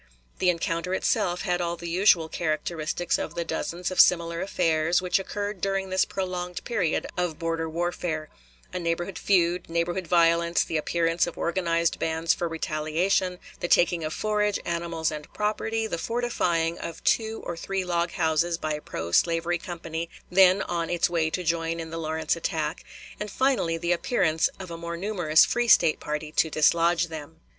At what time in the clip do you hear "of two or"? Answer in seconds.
16.79-17.55